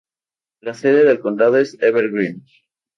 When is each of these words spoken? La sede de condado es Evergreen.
La 0.61 0.73
sede 0.73 1.03
de 1.05 1.19
condado 1.19 1.57
es 1.57 1.77
Evergreen. 1.79 2.43